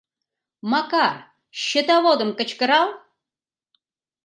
Макар, 0.71 1.13
счетоводым 1.61 2.31
кычкырал. 2.37 2.89